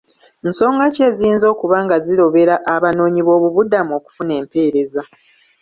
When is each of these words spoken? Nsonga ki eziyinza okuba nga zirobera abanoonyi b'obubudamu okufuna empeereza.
Nsonga 0.49 0.85
ki 0.93 1.01
eziyinza 1.09 1.45
okuba 1.53 1.77
nga 1.85 1.95
zirobera 2.05 2.55
abanoonyi 2.75 3.21
b'obubudamu 3.25 3.91
okufuna 3.99 4.31
empeereza. 4.39 5.01